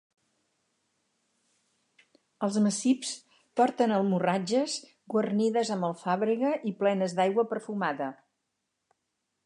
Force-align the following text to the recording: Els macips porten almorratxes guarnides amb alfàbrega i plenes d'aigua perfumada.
Els 2.47 2.57
macips 2.67 3.11
porten 3.61 3.93
almorratxes 3.99 4.79
guarnides 5.15 5.73
amb 5.77 5.89
alfàbrega 5.91 6.57
i 6.73 6.75
plenes 6.81 7.17
d'aigua 7.21 7.49
perfumada. 7.55 8.09